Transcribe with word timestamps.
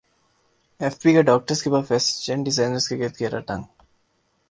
F 0.81 0.95
B 1.01 1.13
کا 1.15 1.21
doctors 1.21 1.61
کے 1.63 1.69
بعد 1.69 1.83
فیشن 1.87 2.43
ڈیزائنرز 2.43 2.87
کے 2.89 2.95
گرد 2.99 3.19
گھیرا 3.19 3.39
تنگ 3.47 3.63